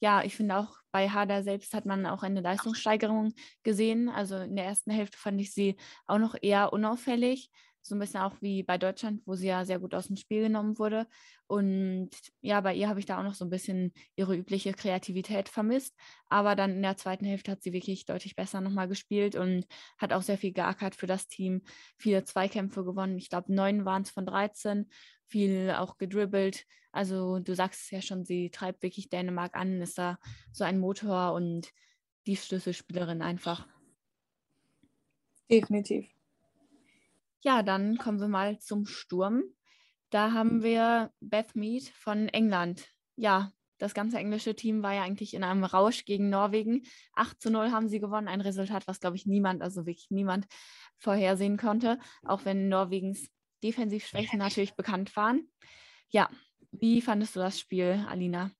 [0.00, 4.08] Ja, ich finde auch bei Hader selbst hat man auch eine Leistungssteigerung gesehen.
[4.08, 7.50] Also in der ersten Hälfte fand ich sie auch noch eher unauffällig
[7.86, 10.42] so ein bisschen auch wie bei Deutschland, wo sie ja sehr gut aus dem Spiel
[10.42, 11.06] genommen wurde.
[11.46, 15.48] Und ja, bei ihr habe ich da auch noch so ein bisschen ihre übliche Kreativität
[15.48, 15.94] vermisst.
[16.28, 19.66] Aber dann in der zweiten Hälfte hat sie wirklich deutlich besser nochmal gespielt und
[19.98, 21.62] hat auch sehr viel geackert für das Team,
[21.98, 23.18] viele Zweikämpfe gewonnen.
[23.18, 24.90] Ich glaube, neun waren es von 13,
[25.26, 26.64] viel auch gedribbelt.
[26.92, 30.18] Also du sagst es ja schon, sie treibt wirklich Dänemark an, ist da
[30.52, 31.70] so ein Motor und
[32.26, 33.68] die Schlüsselspielerin einfach.
[35.50, 36.15] Definitiv.
[37.42, 39.42] Ja, dann kommen wir mal zum Sturm.
[40.10, 42.88] Da haben wir Beth Mead von England.
[43.16, 46.82] Ja, das ganze englische Team war ja eigentlich in einem Rausch gegen Norwegen.
[47.14, 48.28] 8 zu 0 haben sie gewonnen.
[48.28, 50.46] Ein Resultat, was, glaube ich, niemand, also wirklich niemand
[50.96, 53.28] vorhersehen konnte, auch wenn Norwegens
[53.62, 55.50] Defensivschwächen natürlich bekannt waren.
[56.08, 56.30] Ja,
[56.70, 58.50] wie fandest du das Spiel, Alina?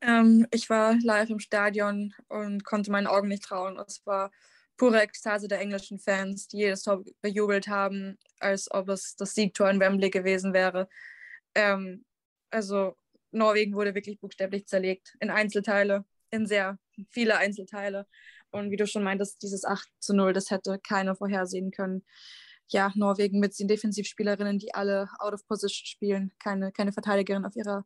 [0.00, 3.78] Ähm, ich war live im Stadion und konnte meinen Augen nicht trauen.
[3.86, 4.30] Es war
[4.76, 9.70] pure Ekstase der englischen Fans, die jedes Tor bejubelt haben, als ob es das Siegtor
[9.70, 10.88] in Wembley gewesen wäre.
[11.54, 12.04] Ähm,
[12.50, 12.96] also
[13.30, 16.78] Norwegen wurde wirklich buchstäblich zerlegt in Einzelteile, in sehr
[17.10, 18.06] viele Einzelteile.
[18.50, 22.04] Und wie du schon meintest, dieses 8 zu 0, das hätte keiner vorhersehen können.
[22.68, 27.54] Ja, Norwegen mit den Defensivspielerinnen, die alle out of position spielen, keine, keine Verteidigerin auf
[27.54, 27.84] ihrer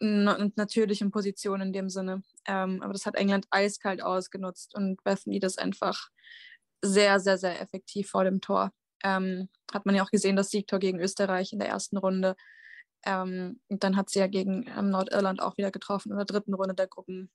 [0.00, 2.22] natürlichen Position in dem Sinne.
[2.46, 6.08] Ähm, aber das hat England eiskalt ausgenutzt und Bethany das einfach
[6.82, 8.72] sehr, sehr, sehr effektiv vor dem Tor.
[9.04, 12.36] Ähm, hat man ja auch gesehen, das Siegtor gegen Österreich in der ersten Runde.
[13.04, 16.54] Ähm, und dann hat sie ja gegen ähm, Nordirland auch wieder getroffen in der dritten
[16.54, 17.30] Runde der Gruppen,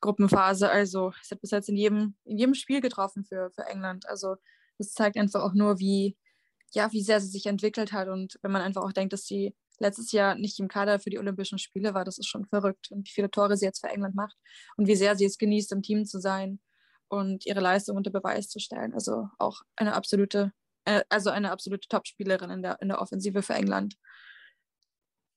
[0.00, 0.70] Gruppenphase.
[0.70, 4.08] Also es hat bis jetzt in jedem, in jedem Spiel getroffen für, für England.
[4.08, 4.36] Also
[4.78, 6.16] das zeigt einfach auch nur, wie,
[6.72, 8.08] ja, wie sehr sie sich entwickelt hat.
[8.08, 11.18] Und wenn man einfach auch denkt, dass sie letztes Jahr nicht im Kader für die
[11.18, 12.90] Olympischen Spiele war, das ist schon verrückt.
[12.90, 14.36] Und wie viele Tore sie jetzt für England macht
[14.76, 16.60] und wie sehr sie es genießt, im Team zu sein
[17.08, 18.94] und ihre Leistung unter Beweis zu stellen.
[18.94, 20.52] Also auch eine absolute,
[20.86, 23.96] äh, also eine absolute Topspielerin in der, in der Offensive für England.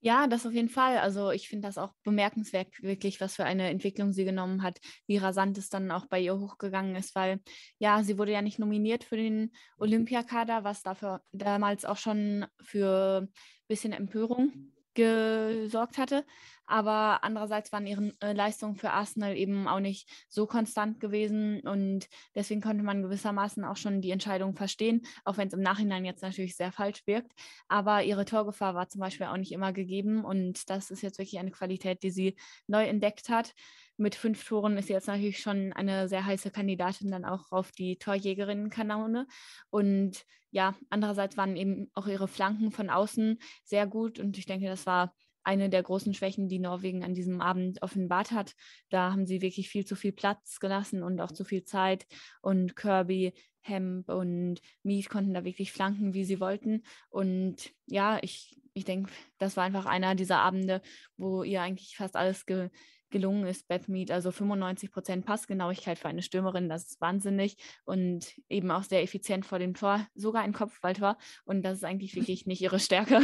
[0.05, 0.99] Ja, das auf jeden Fall.
[0.99, 5.17] Also ich finde das auch bemerkenswert, wirklich, was für eine Entwicklung sie genommen hat, wie
[5.17, 7.39] rasant es dann auch bei ihr hochgegangen ist, weil
[7.79, 13.21] ja, sie wurde ja nicht nominiert für den Olympiakader, was dafür damals auch schon für
[13.23, 13.33] ein
[13.67, 16.25] bisschen Empörung gesorgt hatte.
[16.67, 22.07] Aber andererseits waren ihre äh, Leistungen für Arsenal eben auch nicht so konstant gewesen und
[22.33, 26.23] deswegen konnte man gewissermaßen auch schon die Entscheidung verstehen, auch wenn es im Nachhinein jetzt
[26.23, 27.31] natürlich sehr falsch wirkt.
[27.67, 31.37] Aber ihre Torgefahr war zum Beispiel auch nicht immer gegeben und das ist jetzt wirklich
[31.39, 32.35] eine Qualität, die sie
[32.67, 33.53] neu entdeckt hat
[33.97, 37.71] mit fünf Toren ist sie jetzt natürlich schon eine sehr heiße Kandidatin dann auch auf
[37.71, 39.27] die Torjägerinnenkanone.
[39.69, 44.19] Und ja, andererseits waren eben auch ihre Flanken von außen sehr gut.
[44.19, 48.31] Und ich denke, das war eine der großen Schwächen, die Norwegen an diesem Abend offenbart
[48.31, 48.55] hat.
[48.89, 52.05] Da haben sie wirklich viel zu viel Platz gelassen und auch zu viel Zeit.
[52.41, 56.83] Und Kirby, Hemp und Mead konnten da wirklich flanken, wie sie wollten.
[57.09, 60.81] Und ja, ich, ich denke, das war einfach einer dieser Abende,
[61.15, 62.69] wo ihr eigentlich fast alles ge
[63.09, 64.11] gelungen ist, Beth Mead.
[64.11, 69.45] Also 95 Prozent Passgenauigkeit für eine Stürmerin, das ist wahnsinnig und eben auch sehr effizient
[69.45, 71.17] vor dem Tor, sogar ein Kopfballtor.
[71.45, 73.21] Und das ist eigentlich wirklich nicht ihre Stärke.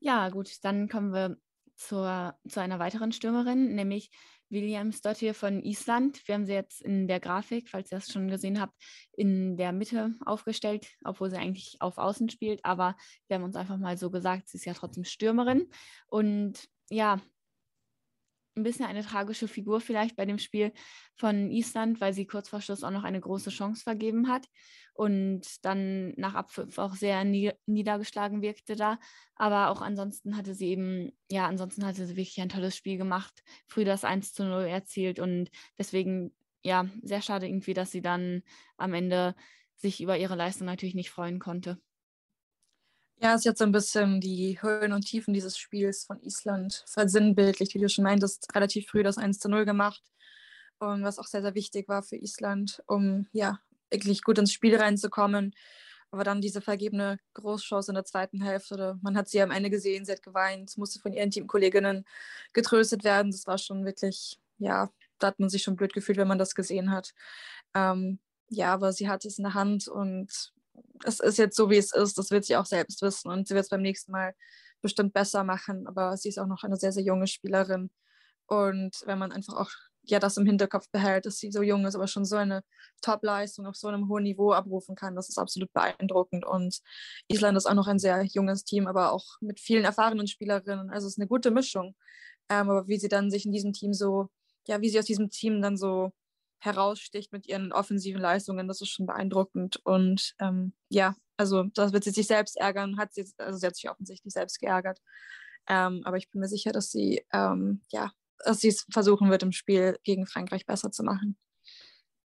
[0.00, 1.36] ja, gut, dann kommen wir
[1.76, 4.10] zur, zu einer weiteren Stürmerin, nämlich
[4.52, 6.20] Williams dort hier von Island.
[6.28, 8.74] Wir haben sie jetzt in der Grafik, falls ihr das schon gesehen habt,
[9.12, 12.64] in der Mitte aufgestellt, obwohl sie eigentlich auf Außen spielt.
[12.64, 12.94] Aber
[13.26, 15.68] wir haben uns einfach mal so gesagt, sie ist ja trotzdem Stürmerin.
[16.06, 17.20] Und ja,
[18.54, 20.72] ein bisschen eine tragische Figur vielleicht bei dem Spiel
[21.16, 24.46] von Island, weil sie kurz vor Schluss auch noch eine große Chance vergeben hat
[24.94, 28.98] und dann nach Abpfiff auch sehr niedergeschlagen wirkte da.
[29.36, 33.42] Aber auch ansonsten hatte sie eben, ja, ansonsten hatte sie wirklich ein tolles Spiel gemacht,
[33.66, 38.42] früh das 1 zu 0 erzielt und deswegen, ja, sehr schade irgendwie, dass sie dann
[38.76, 39.34] am Ende
[39.76, 41.80] sich über ihre Leistung natürlich nicht freuen konnte.
[43.22, 47.72] Ja, ist jetzt so ein bisschen die Höhen und Tiefen dieses Spiels von Island versinnbildlich,
[47.72, 50.02] wie du schon meintest, relativ früh das 1 zu 0 gemacht.
[50.80, 54.74] Und was auch sehr, sehr wichtig war für Island, um ja wirklich gut ins Spiel
[54.74, 55.54] reinzukommen.
[56.10, 58.98] Aber dann diese vergebene Großchance in der zweiten Hälfte.
[59.02, 62.04] Man hat sie am Ende gesehen, sie hat geweint, musste von ihren Teamkolleginnen
[62.52, 63.30] getröstet werden.
[63.30, 66.56] Das war schon wirklich, ja, da hat man sich schon blöd gefühlt, wenn man das
[66.56, 67.14] gesehen hat.
[67.72, 70.52] Ähm, ja, aber sie hat es in der Hand und
[71.04, 72.18] es ist jetzt so, wie es ist.
[72.18, 74.34] Das wird sie auch selbst wissen und sie wird es beim nächsten Mal
[74.80, 75.86] bestimmt besser machen.
[75.86, 77.90] Aber sie ist auch noch eine sehr, sehr junge Spielerin.
[78.46, 79.70] Und wenn man einfach auch
[80.04, 82.64] ja das im Hinterkopf behält, dass sie so jung ist, aber schon so eine
[83.02, 86.44] Top-Leistung auf so einem hohen Niveau abrufen kann, das ist absolut beeindruckend.
[86.44, 86.80] Und
[87.28, 90.90] Island ist auch noch ein sehr junges Team, aber auch mit vielen erfahrenen Spielerinnen.
[90.90, 91.94] Also es ist eine gute Mischung.
[92.48, 94.28] Ähm, aber wie sie dann sich in diesem Team so,
[94.66, 96.12] ja, wie sie aus diesem Team dann so
[96.64, 98.68] heraussticht mit ihren offensiven Leistungen.
[98.68, 99.80] Das ist schon beeindruckend.
[99.84, 103.76] Und ähm, ja, also das wird sie sich selbst ärgern, hat sie, also sie hat
[103.76, 105.00] sich offensichtlich selbst geärgert.
[105.68, 108.12] Ähm, aber ich bin mir sicher, dass sie ähm, ja,
[108.44, 111.36] dass sie es versuchen wird, im Spiel gegen Frankreich besser zu machen.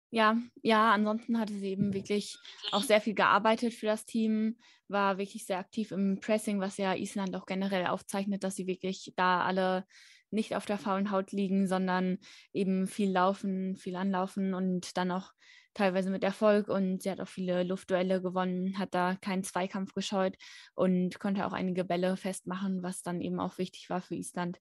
[0.09, 2.38] Ja, ja, ansonsten hatte sie eben wirklich
[2.71, 4.57] auch sehr viel gearbeitet für das Team,
[4.88, 9.12] war wirklich sehr aktiv im Pressing, was ja Island auch generell aufzeichnet, dass sie wirklich
[9.15, 9.88] da alle
[10.33, 12.19] nicht auf der faulen Haut liegen, sondern
[12.51, 15.31] eben viel laufen, viel anlaufen und dann auch
[15.73, 16.67] teilweise mit Erfolg.
[16.67, 20.37] Und sie hat auch viele Luftduelle gewonnen, hat da keinen Zweikampf gescheut
[20.75, 24.59] und konnte auch einige Bälle festmachen, was dann eben auch wichtig war für Island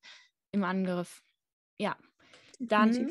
[0.52, 1.22] im Angriff.
[1.78, 1.96] Ja,
[2.58, 3.10] dann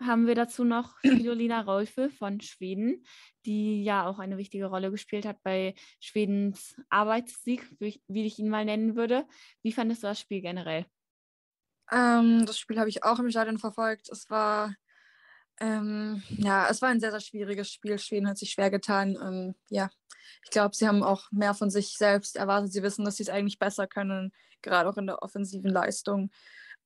[0.00, 3.04] haben wir dazu noch Fridolina Rolfe von Schweden,
[3.46, 8.64] die ja auch eine wichtige Rolle gespielt hat bei Schwedens Arbeitssieg, wie ich ihn mal
[8.64, 9.26] nennen würde.
[9.62, 10.86] Wie fandest du das Spiel generell?
[11.92, 14.08] Ähm, das Spiel habe ich auch im Stadion verfolgt.
[14.10, 14.74] Es war
[15.60, 17.98] ähm, ja, es war ein sehr, sehr schwieriges Spiel.
[17.98, 19.16] Schweden hat sich schwer getan.
[19.22, 19.90] Ähm, ja,
[20.44, 22.72] ich glaube, sie haben auch mehr von sich selbst erwartet.
[22.72, 26.30] Sie wissen, dass sie es eigentlich besser können, gerade auch in der offensiven Leistung.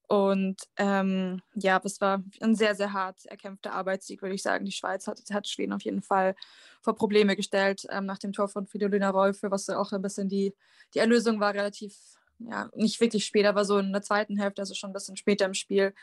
[0.07, 4.65] Und ähm, ja, es war ein sehr, sehr hart erkämpfter Arbeitssieg, würde ich sagen.
[4.65, 6.35] Die Schweiz hat, hat Schweden auf jeden Fall
[6.83, 10.55] vor Probleme gestellt ähm, nach dem Tor von Fridolina Rolfe, was auch ein bisschen die,
[10.95, 11.95] die Erlösung war relativ,
[12.39, 15.47] ja, nicht wirklich spät, aber so in der zweiten Hälfte, also schon ein bisschen später
[15.47, 15.95] im Spiel.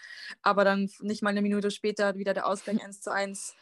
[0.42, 3.56] Aber dann nicht mal eine Minute später wieder der Ausgang 1 zu 1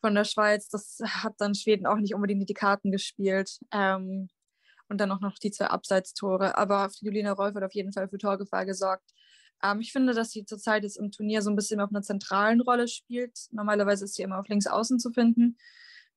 [0.00, 0.68] von der Schweiz.
[0.68, 3.58] Das hat dann Schweden auch nicht unbedingt die Karten gespielt.
[3.72, 4.28] Ähm,
[4.88, 6.58] und dann auch noch die zwei Abseitstore.
[6.58, 9.08] Aber Fridolina Rolf hat auf jeden Fall für Torgefahr gesorgt.
[9.62, 12.60] Ähm, ich finde, dass sie zurzeit jetzt im Turnier so ein bisschen auf einer zentralen
[12.60, 13.38] Rolle spielt.
[13.52, 15.56] Normalerweise ist sie immer auf links außen zu finden.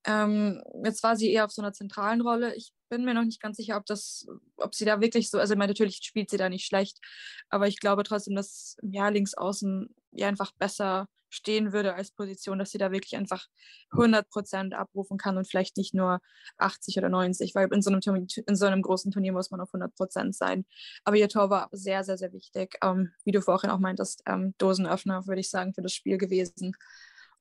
[0.06, 2.54] Ähm, jetzt war sie eher auf so einer zentralen Rolle.
[2.56, 4.26] Ich bin mir noch nicht ganz sicher, ob das,
[4.56, 7.00] ob sie da wirklich so, also natürlich spielt sie da nicht schlecht,
[7.48, 12.60] aber ich glaube trotzdem, dass ja links außen ja einfach besser stehen würde als Position,
[12.60, 13.46] dass sie da wirklich einfach
[13.90, 16.20] 100 Prozent abrufen kann und vielleicht nicht nur
[16.58, 18.00] 80 oder 90, weil in so einem,
[18.46, 20.64] in so einem großen Turnier muss man auf 100 Prozent sein.
[21.02, 22.76] Aber ihr Tor war sehr, sehr, sehr wichtig.
[22.82, 26.76] Ähm, wie du vorhin auch meintest, ähm, Dosenöffner, würde ich sagen, für das Spiel gewesen.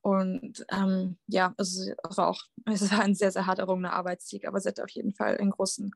[0.04, 4.60] Und ähm, ja, es war auch es war ein sehr, sehr hart errungener Arbeitssieg, aber
[4.60, 5.92] sie hat auf jeden Fall einen großen,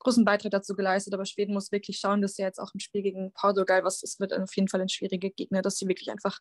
[0.00, 1.14] großen Beitrag dazu geleistet.
[1.14, 4.20] Aber Schweden muss wirklich schauen, dass sie jetzt auch im Spiel gegen Portugal, was es
[4.20, 6.38] wird auf jeden Fall ein schwieriger Gegner, dass sie wirklich einfach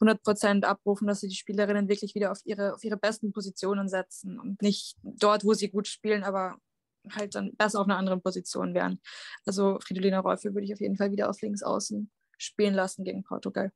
[0.00, 3.88] 100 Prozent abrufen, dass sie die Spielerinnen wirklich wieder auf ihre, auf ihre besten Positionen
[3.88, 6.58] setzen und nicht dort, wo sie gut spielen, aber
[7.10, 9.00] halt dann besser auf einer anderen Position wären.
[9.44, 13.24] Also Fridolina Rolfe würde ich auf jeden Fall wieder auf links außen spielen lassen gegen
[13.24, 13.72] Portugal.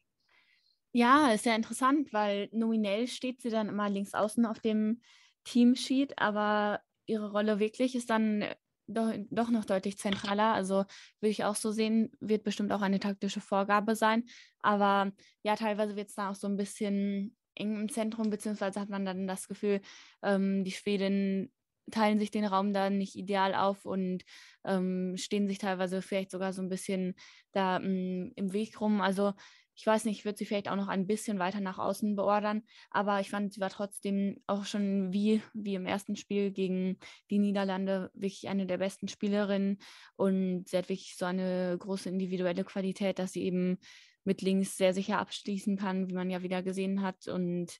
[0.98, 5.02] Ja, ist ja interessant, weil nominell steht sie dann immer links außen auf dem
[5.44, 8.46] Teamsheet, aber ihre Rolle wirklich ist dann
[8.86, 10.54] doch, doch noch deutlich zentraler.
[10.54, 10.84] Also
[11.20, 14.24] würde ich auch so sehen, wird bestimmt auch eine taktische Vorgabe sein.
[14.60, 18.88] Aber ja, teilweise wird es da auch so ein bisschen eng im Zentrum, beziehungsweise hat
[18.88, 19.82] man dann das Gefühl,
[20.22, 21.52] ähm, die Schweden
[21.90, 24.24] teilen sich den Raum da nicht ideal auf und
[24.64, 27.14] ähm, stehen sich teilweise vielleicht sogar so ein bisschen
[27.52, 29.02] da mh, mm, im Weg rum.
[29.02, 29.34] Also
[29.76, 32.62] ich weiß nicht, ich würde sie vielleicht auch noch ein bisschen weiter nach außen beordern,
[32.90, 36.98] aber ich fand, sie war trotzdem auch schon wie, wie im ersten Spiel gegen
[37.30, 39.78] die Niederlande wirklich eine der besten Spielerinnen
[40.16, 43.78] und sie hat wirklich so eine große individuelle Qualität, dass sie eben
[44.24, 47.78] mit links sehr sicher abschließen kann, wie man ja wieder gesehen hat und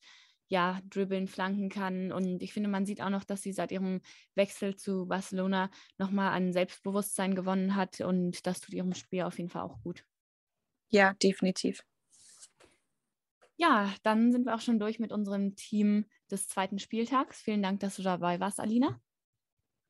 [0.48, 2.12] ja, dribbeln, flanken kann.
[2.12, 4.00] Und ich finde, man sieht auch noch, dass sie seit ihrem
[4.34, 9.50] Wechsel zu Barcelona nochmal an Selbstbewusstsein gewonnen hat und das tut ihrem Spiel auf jeden
[9.50, 10.04] Fall auch gut.
[10.88, 11.82] Ja, definitiv.
[13.56, 17.40] Ja, dann sind wir auch schon durch mit unserem Team des zweiten Spieltags.
[17.40, 19.00] Vielen Dank, dass du dabei warst, Alina.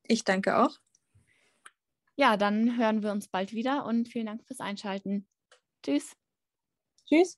[0.03, 0.77] Ich danke auch.
[2.15, 5.27] Ja, dann hören wir uns bald wieder und vielen Dank fürs Einschalten.
[5.83, 6.15] Tschüss.
[7.05, 7.37] Tschüss.